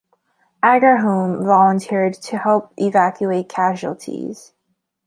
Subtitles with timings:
[0.63, 4.51] Agerholm volunteered to help evacuate casualties.